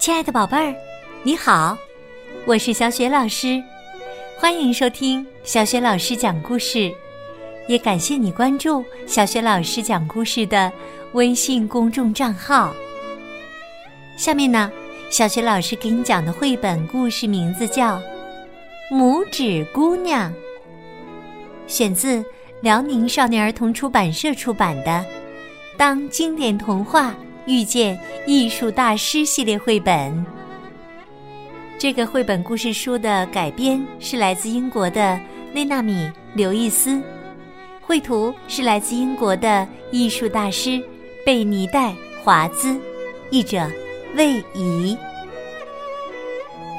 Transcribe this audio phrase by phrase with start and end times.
[0.00, 0.74] 亲爱的宝贝儿，
[1.22, 1.76] 你好，
[2.46, 3.62] 我是小雪老师，
[4.38, 6.90] 欢迎收听小雪老师讲故事，
[7.68, 10.72] 也感谢你关注小雪老师讲故事的
[11.12, 12.74] 微信公众账号。
[14.16, 14.72] 下面呢，
[15.10, 17.98] 小雪老师给你讲的绘本故事名字叫
[18.90, 20.32] 《拇指姑娘》，
[21.66, 22.24] 选自
[22.62, 24.84] 辽宁少年儿童出版社出版的
[25.76, 27.10] 《当经典童话》。
[27.46, 30.24] 遇见艺术大师系列绘本，
[31.78, 35.18] 这个绘本故事书的改编是来自英国的
[35.52, 37.00] 内纳米·刘易斯，
[37.80, 40.80] 绘图是来自英国的艺术大师
[41.24, 41.90] 贝尼戴·
[42.22, 42.78] 华兹，
[43.30, 43.66] 译者
[44.14, 44.96] 魏怡。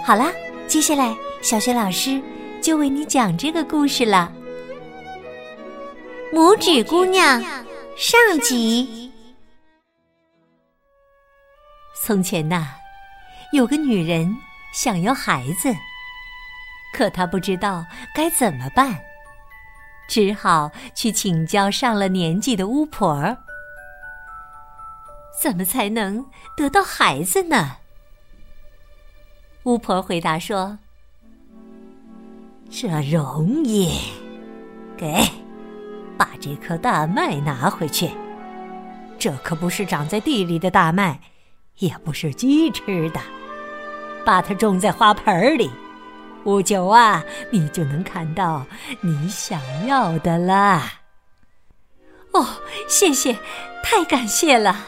[0.05, 0.31] 好啦，
[0.67, 2.21] 接下来小学老师
[2.61, 4.31] 就为你讲这个故事了，
[6.35, 7.41] 《拇指姑娘》
[7.97, 9.00] 上集。
[12.03, 12.75] 从前呐，
[13.53, 14.35] 有个女人
[14.73, 15.71] 想要孩子，
[16.93, 18.99] 可她不知道该怎么办，
[20.07, 23.37] 只好去请教上了年纪的巫婆。
[25.39, 26.25] 怎么才能
[26.57, 27.77] 得到孩子呢？
[29.63, 30.79] 巫婆回答说
[32.69, 34.11] ：“这容易，
[34.97, 35.23] 给，
[36.17, 38.09] 把这颗大麦拿回去。
[39.19, 41.19] 这可不是长在地里的大麦。”
[41.77, 43.19] 也不是鸡吃的，
[44.25, 45.69] 把它种在花盆里，
[46.43, 48.65] 不久啊，你就能看到
[49.01, 50.93] 你想要的啦。
[52.33, 52.47] 哦，
[52.87, 53.37] 谢谢，
[53.83, 54.85] 太感谢了。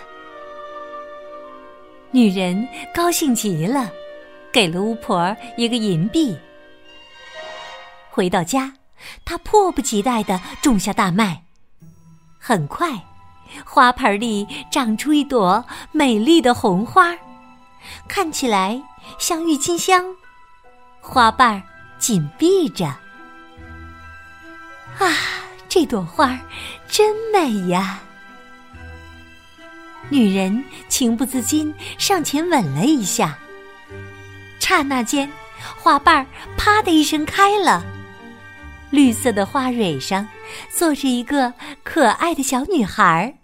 [2.12, 3.92] 女人高兴极了，
[4.52, 6.38] 给了巫婆一个银币。
[8.12, 8.72] 回到家，
[9.25, 11.44] 她迫不及待的种下大麦，
[12.38, 12.88] 很快。
[13.66, 17.16] 花盆里长出一朵美丽的红花，
[18.08, 18.82] 看起来
[19.18, 20.06] 像郁金香，
[21.02, 21.62] 花瓣
[21.98, 22.86] 紧闭着。
[25.00, 25.09] 啊，
[25.68, 26.40] 这朵花
[26.88, 28.00] 真美呀！
[30.09, 33.38] 女人情不自禁上前吻了一下，
[34.59, 35.31] 刹那间，
[35.80, 36.25] 花瓣
[36.58, 37.84] 啪的一声开了，
[38.91, 40.28] 绿色的花蕊上
[40.70, 41.53] 坐着一个
[41.84, 43.35] 可爱的小女孩。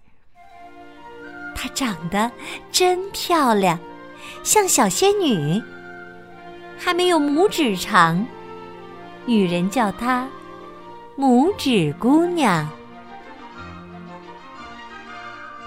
[1.61, 2.31] 她长得
[2.71, 3.77] 真漂亮，
[4.43, 5.61] 像小仙女，
[6.77, 8.25] 还没有拇指长。
[9.25, 10.25] 女人叫她
[11.17, 12.65] 拇指姑娘。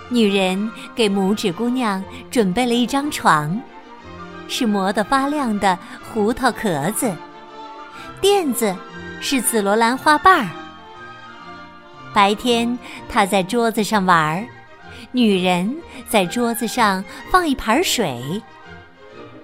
[0.08, 3.60] 女人给拇指姑娘准备了一张床，
[4.48, 5.78] 是磨得发亮的
[6.10, 7.14] 胡桃壳子，
[8.18, 8.74] 垫子
[9.20, 10.48] 是紫罗兰花瓣儿。
[12.14, 12.78] 白天，
[13.10, 14.46] 她在桌子上玩儿。
[15.12, 15.76] 女人
[16.08, 18.42] 在桌子上放一盘水，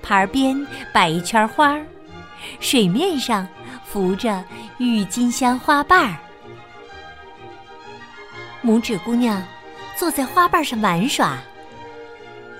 [0.02, 1.86] 盘边摆一圈花儿，
[2.58, 3.46] 水面上
[3.86, 4.42] 浮着
[4.78, 6.16] 郁金香花瓣儿。
[8.64, 9.42] 拇指姑娘
[9.96, 11.38] 坐在花瓣上玩耍，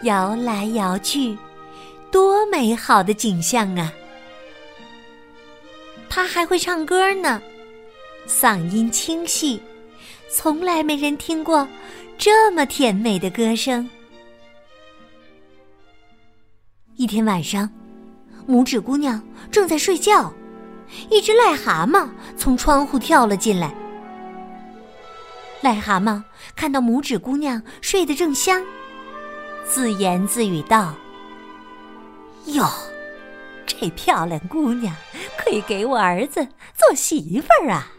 [0.03, 1.37] 摇来摇去，
[2.11, 3.91] 多美好的景象啊！
[6.11, 7.41] 她还会唱歌呢，
[8.27, 9.61] 嗓音清晰，
[10.31, 11.67] 从来没人听过。
[12.19, 13.89] 这么甜美的歌声。
[16.97, 17.71] 一天晚上，
[18.49, 19.23] 拇指姑娘
[19.53, 20.33] 正在睡觉，
[21.11, 23.73] 一只癞蛤蟆从窗户跳了进来。
[25.63, 26.21] 癞蛤蟆
[26.57, 28.65] 看到拇指姑娘睡得正香，
[29.65, 30.93] 自言自语道
[32.47, 32.69] ：“哟，
[33.65, 34.93] 这漂亮姑娘
[35.37, 36.45] 可以给我儿子
[36.75, 37.93] 做媳妇儿啊！”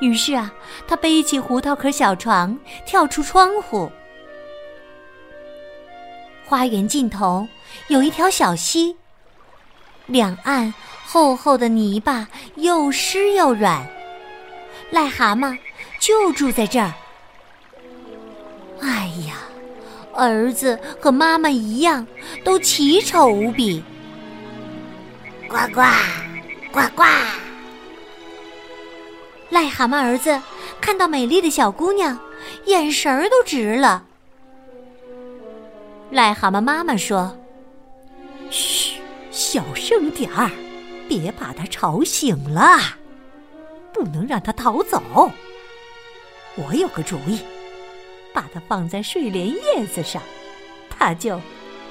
[0.00, 0.50] 于是啊，
[0.88, 3.90] 他背起胡桃壳小床，跳出窗户。
[6.44, 7.46] 花园尽头
[7.88, 8.96] 有一条小溪，
[10.06, 10.72] 两岸
[11.04, 13.86] 厚厚的泥巴，又湿又软。
[14.90, 15.56] 癞蛤蟆
[16.00, 16.92] 就住在这儿。
[18.80, 19.36] 哎呀，
[20.14, 22.04] 儿子和妈妈一样，
[22.42, 23.84] 都奇丑无比。
[25.46, 25.82] 呱呱，
[26.72, 27.04] 呱呱。
[29.50, 30.40] 癞蛤蟆儿子
[30.80, 32.18] 看到美丽的小姑娘，
[32.66, 34.04] 眼神儿都直了。
[36.12, 37.36] 癞蛤蟆妈妈说
[38.50, 39.00] ：“嘘，
[39.30, 40.50] 小声点儿，
[41.08, 42.78] 别把她吵醒了，
[43.92, 45.02] 不能让她逃走。
[46.56, 47.40] 我有个主意，
[48.32, 50.22] 把它放在睡莲叶子上，
[50.88, 51.40] 它就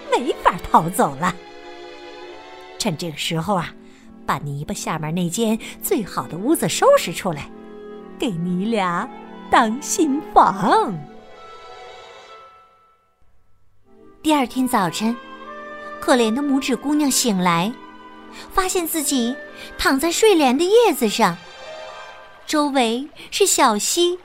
[0.09, 1.35] 没法逃走了。
[2.77, 3.73] 趁这个时候啊。”
[4.29, 7.49] 把泥巴下面那间最好的屋子收拾出来，
[8.19, 9.09] 给你俩
[9.49, 10.95] 当新房。
[14.21, 15.17] 第二天早晨，
[15.99, 17.73] 可怜的拇指姑娘醒来，
[18.53, 19.35] 发现自己
[19.79, 21.35] 躺在睡莲的叶子上，
[22.45, 24.19] 周围是小溪。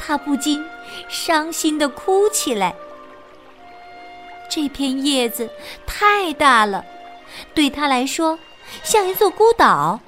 [0.00, 0.60] 她不禁
[1.08, 2.74] 伤心的哭起来。
[4.50, 5.48] 这片叶子
[5.86, 6.84] 太大了，
[7.54, 8.36] 对她来说
[8.82, 10.00] 像一座孤岛，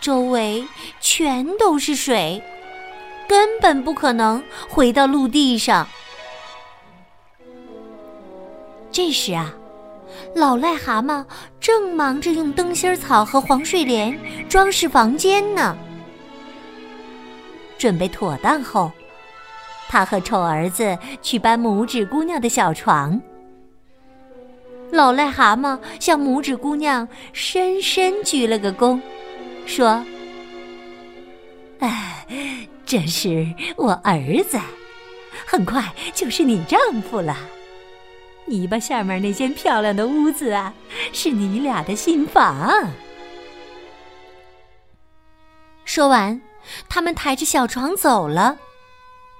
[0.00, 0.66] 周围
[1.00, 2.42] 全都是水，
[3.28, 5.86] 根本不可能回到陆地上。
[8.92, 9.52] 这时啊，
[10.34, 11.24] 老癞蛤蟆
[11.60, 15.76] 正忙着用灯芯草和黄睡莲装饰房间呢。
[17.78, 18.90] 准备妥当后，
[19.88, 23.20] 他和丑儿子去搬拇指姑娘的小床。
[24.92, 29.00] 老癞蛤蟆向拇指姑娘深深鞠了个躬，
[29.66, 30.04] 说
[31.78, 32.26] ：“哎，
[32.84, 33.46] 这是
[33.76, 34.58] 我儿子，
[35.46, 37.36] 很快就是你丈夫了。”
[38.46, 40.74] 泥巴下面那间漂亮的屋子啊，
[41.12, 42.90] 是你俩的新房。
[45.84, 46.40] 说完，
[46.88, 48.58] 他们抬着小床走了。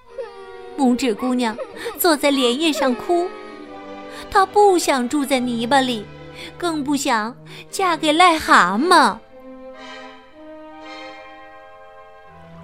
[0.79, 1.57] 拇指姑娘
[1.99, 3.29] 坐在莲叶上哭，
[4.29, 6.05] 她不想住在泥巴里，
[6.59, 7.33] 更不想
[7.71, 9.17] 嫁给癞蛤蟆。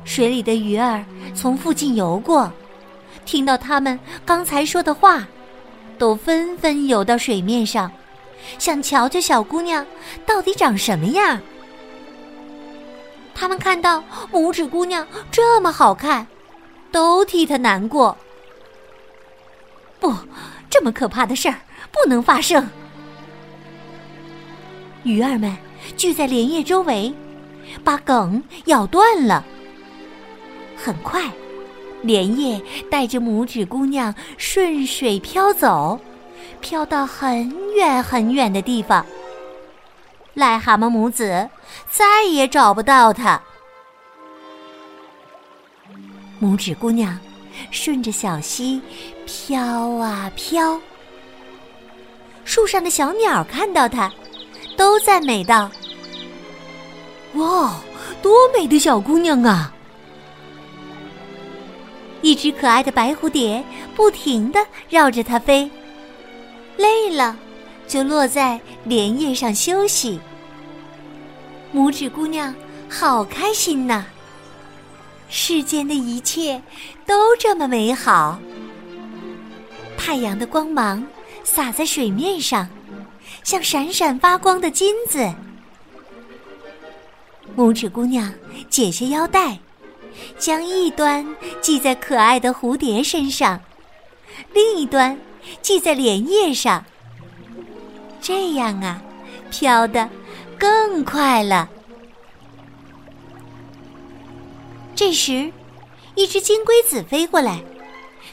[0.05, 1.05] 水里的鱼儿
[1.35, 2.50] 从附近游过，
[3.25, 5.26] 听到他们刚才说的话。
[5.99, 7.91] 都纷纷游到水面上，
[8.59, 9.87] 想瞧瞧小姑娘
[10.26, 11.41] 到底长什么样。
[13.35, 16.26] 他们看到拇指姑娘这么好看，
[16.93, 18.14] 都替她难过。
[19.99, 20.12] 不，
[20.78, 21.55] 这么可怕的事儿
[21.90, 22.69] 不能发生。
[25.05, 25.56] 鱼儿们
[25.96, 27.14] 聚在莲叶周围，
[27.82, 29.43] 把梗咬断了。
[30.76, 31.23] 很快。
[32.02, 35.99] 莲叶带着拇指姑娘顺水飘走，
[36.61, 39.05] 飘到很远很远的地方。
[40.34, 41.49] 癞蛤蟆母子
[41.88, 43.40] 再也找不到它。
[46.38, 47.19] 拇指姑娘
[47.70, 48.81] 顺着小溪
[49.26, 50.81] 飘啊飘，
[52.44, 54.12] 树上的小鸟看到它，
[54.76, 55.70] 都赞美道
[57.35, 57.81] ：“哇，
[58.23, 59.73] 多美的小姑娘啊！”
[62.23, 63.62] 一只可爱的白蝴蝶
[63.94, 65.70] 不停地绕着它飞，
[66.76, 67.37] 累了
[67.87, 70.19] 就落在莲叶上休息。
[71.75, 72.55] 拇指姑娘
[72.88, 74.06] 好开心呐！
[75.28, 76.62] 世间的一切
[77.06, 78.38] 都这么美好。
[79.96, 81.06] 太阳的光芒
[81.44, 82.69] 洒在水面上，
[83.43, 85.34] 像闪闪发光的金子。
[87.56, 88.32] 拇指姑娘
[88.69, 89.58] 解下腰带。
[90.38, 93.61] 将一端系在可爱的蝴蝶身上，
[94.55, 95.19] 另一端
[95.61, 96.82] 系在莲叶上。
[98.19, 99.02] 这样啊，
[99.50, 100.08] 飘得
[100.58, 101.69] 更快了。
[104.96, 105.52] 这时，
[106.14, 107.62] 一只金龟子飞过来，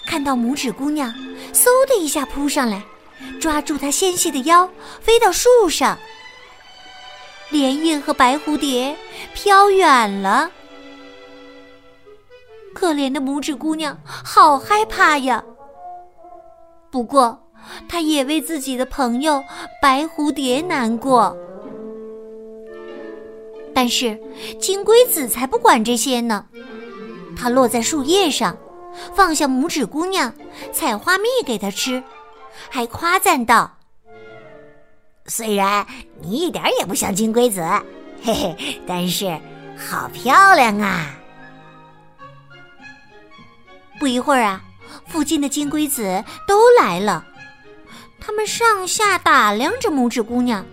[0.07, 1.13] 看到拇指姑娘，
[1.51, 2.81] 嗖的一下扑上来，
[3.37, 4.65] 抓住她纤细的腰，
[5.01, 5.97] 飞到树上。
[7.49, 8.95] 莲叶和白蝴蝶
[9.33, 10.49] 飘远了。
[12.73, 15.43] 可怜的拇指姑娘好害怕呀！
[16.89, 17.37] 不过，
[17.89, 19.43] 她也为自己的朋友
[19.81, 21.35] 白蝴蝶难过。
[23.73, 24.19] 但是，
[24.59, 26.45] 金龟子才不管这些呢。
[27.35, 28.55] 它落在树叶上，
[29.15, 30.33] 放下拇指姑娘，
[30.71, 32.03] 采花蜜给她吃，
[32.69, 33.77] 还夸赞道
[35.25, 35.85] ：“虽然
[36.21, 37.61] 你一点也不像金龟子，
[38.23, 39.39] 嘿嘿，但是
[39.75, 41.15] 好漂亮啊！”
[43.99, 44.61] 不一会儿啊，
[45.07, 47.25] 附近的金龟子都来了，
[48.19, 50.63] 他们上下打量着拇指姑娘，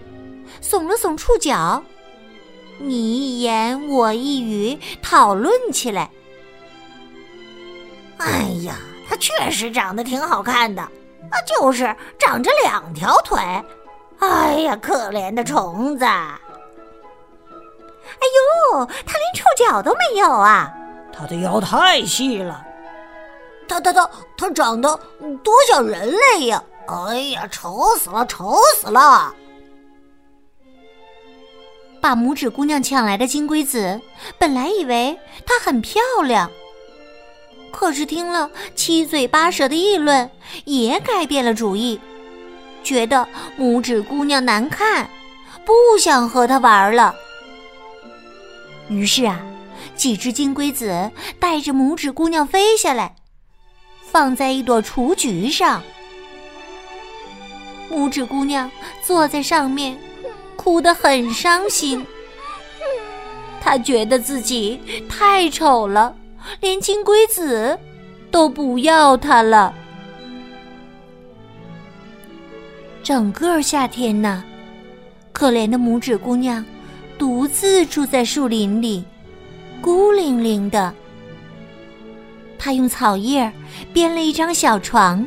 [0.62, 1.82] 耸了耸触角，
[2.82, 6.10] 你一言我一语讨论起来。
[8.16, 8.74] 哎呀，
[9.08, 13.38] 它确实长得挺好看的，啊，就是长着两条腿。
[14.18, 16.04] 哎呀，可怜的虫子！
[16.04, 16.40] 哎
[18.72, 20.74] 呦，它连触角都没有啊！
[21.12, 22.64] 它的腰太细了。
[23.68, 24.98] 他他他他长得
[25.44, 26.62] 多像人类呀！
[26.88, 29.34] 哎呀，丑死了，丑死了！
[32.00, 34.00] 把拇指姑娘抢来的金龟子，
[34.38, 36.50] 本来以为她很漂亮，
[37.70, 40.30] 可是听了七嘴八舌的议论，
[40.64, 42.00] 也改变了主意，
[42.82, 43.28] 觉得
[43.58, 45.08] 拇指姑娘难看，
[45.64, 47.14] 不想和她玩了。
[48.88, 49.40] 于是啊，
[49.94, 53.14] 几只金龟子带着拇指姑娘飞下来。
[54.10, 55.80] 放在一朵雏菊上，
[57.88, 58.68] 拇指姑娘
[59.00, 59.96] 坐在上面，
[60.60, 62.06] 哭得很伤心。
[63.62, 66.14] 他觉得自己太丑了，
[66.60, 67.78] 连金龟子
[68.30, 69.72] 都不要他了。
[73.02, 74.44] 整个夏天呢，
[75.32, 76.62] 可怜的拇指姑娘
[77.18, 79.02] 独自住在树林里，
[79.80, 80.92] 孤零零的。
[82.58, 83.50] 她用草叶
[83.94, 85.26] 编了一张小床，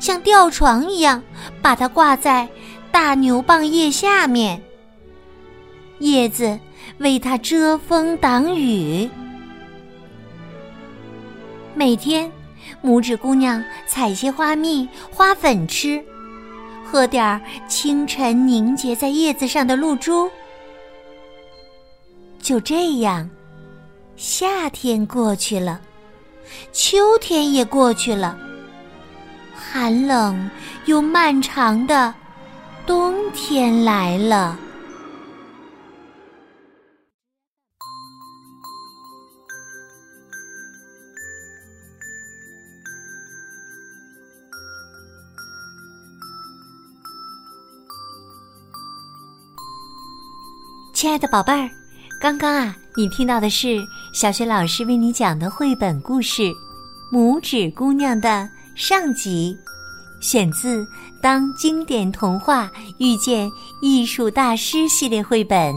[0.00, 1.22] 像吊床一样，
[1.60, 2.48] 把它挂在
[2.94, 4.62] 大牛蒡叶下面。
[5.98, 6.56] 叶子
[6.98, 9.10] 为它遮风挡雨。
[11.74, 12.30] 每天，
[12.84, 16.00] 拇指姑娘采些花蜜、花粉吃。
[16.84, 20.30] 喝点儿清晨凝结在叶子上的露珠。
[22.38, 23.28] 就这样，
[24.14, 25.80] 夏天过去了，
[26.72, 28.38] 秋天也过去了，
[29.52, 30.48] 寒冷
[30.84, 32.14] 又漫长的
[32.86, 34.58] 冬天来了。
[50.92, 51.68] 亲爱的宝贝儿，
[52.20, 53.78] 刚刚啊，你听到的是
[54.14, 56.42] 小学老师为你讲的绘本故事
[57.12, 59.56] 《拇指姑娘》的上集，
[60.24, 60.82] 选自
[61.20, 63.46] 《当经典童话遇见
[63.82, 65.74] 艺术大师》系列绘本。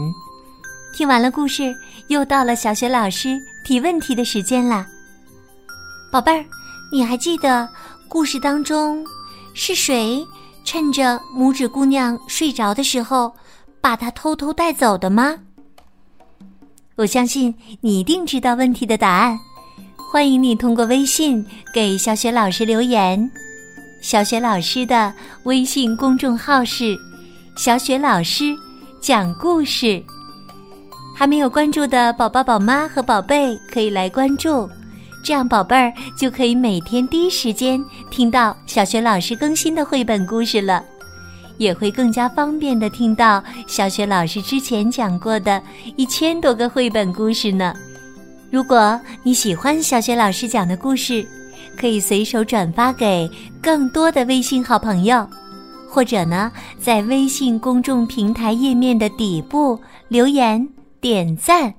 [0.90, 1.76] 听完了故事，
[2.06, 4.86] 又到了小雪老师提问题的时间了。
[6.10, 6.42] 宝贝儿，
[6.90, 7.68] 你还记得
[8.08, 9.04] 故事当中
[9.52, 10.26] 是谁
[10.64, 13.30] 趁着拇指姑娘睡着的时候？
[13.82, 15.36] 把它偷偷带走的吗？
[16.96, 19.38] 我相信你一定知道问题的答案。
[20.10, 23.30] 欢迎你通过微信给小雪老师留言。
[24.00, 25.12] 小雪老师的
[25.42, 26.96] 微信公众号是
[27.56, 28.56] “小雪老师
[29.00, 30.02] 讲故事”。
[31.16, 34.70] 还没有关注的宝宝、宝妈和宝贝可以来关注，
[35.24, 40.84] 这样宝贝儿就可以每天第一时间听到小雪老师更新的绘本故事了。
[41.56, 45.60] 也会更加方便的听到小雪老师之前讲过的
[45.96, 47.74] 一千多个绘本故事呢。
[48.48, 51.26] 如果你喜欢小雪老师讲的故事，
[51.78, 53.30] 可以随手转发给
[53.62, 55.26] 更多的微信好朋友，
[55.88, 60.68] 或者呢，在微信公众平台页面的底部留言
[61.00, 61.72] 点赞。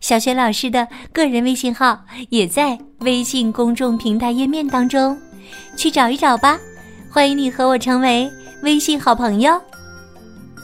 [0.00, 5.18] 小雪老师的个人微信号也在微信公众平台页面当中，
[5.76, 6.58] 去找一找吧。
[7.10, 8.30] 欢迎你和我成为
[8.62, 9.60] 微信好朋友。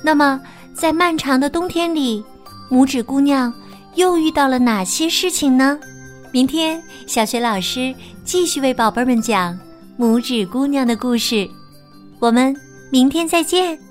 [0.04, 0.40] 那么，
[0.74, 2.22] 在漫长的冬天里，
[2.70, 3.52] 拇指姑娘
[3.94, 5.78] 又遇到了哪些事情呢？
[6.32, 7.94] 明天，小学老师
[8.24, 9.58] 继续为宝贝们讲
[9.98, 11.48] 拇指姑娘的故事。
[12.20, 12.54] 我们
[12.90, 13.89] 明天再见。